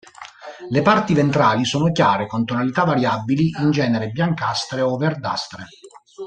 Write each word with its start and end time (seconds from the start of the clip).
Le 0.69 0.81
parti 0.81 1.13
ventrali 1.13 1.63
sono 1.63 1.91
chiare, 1.91 2.25
con 2.25 2.43
tonalità 2.43 2.85
variabili, 2.85 3.49
in 3.59 3.69
genere 3.69 4.09
biancastre 4.09 4.81
o 4.81 4.97
verdastre. 4.97 5.67